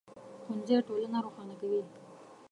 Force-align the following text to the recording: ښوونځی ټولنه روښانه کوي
ښوونځی 0.43 0.75
ټولنه 0.87 1.17
روښانه 1.25 1.55
کوي 1.61 1.81